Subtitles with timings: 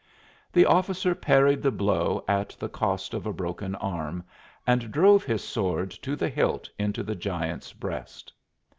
[0.51, 4.23] The officer parried the blow at the cost of a broken arm
[4.65, 8.33] and drove his sword to the hilt into the giant's breast.